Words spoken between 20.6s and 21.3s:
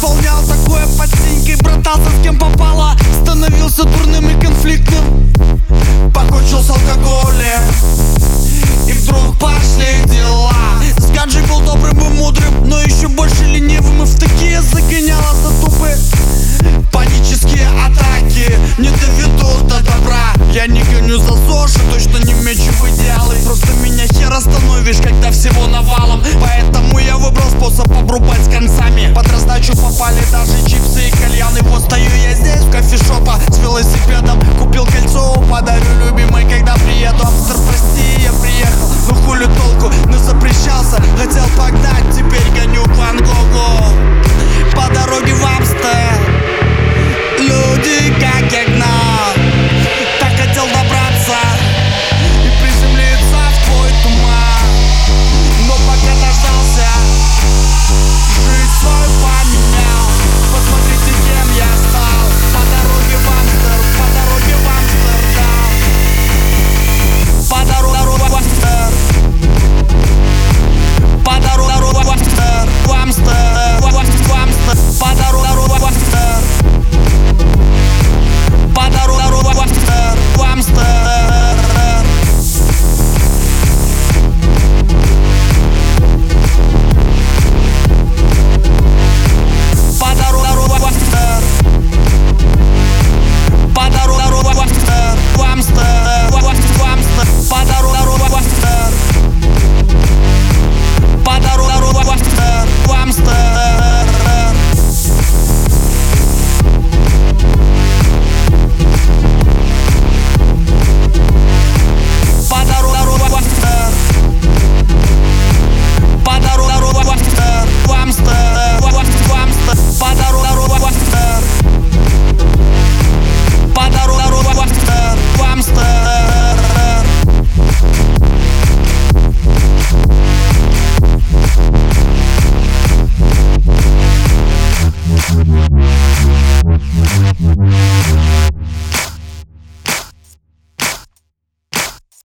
не гоню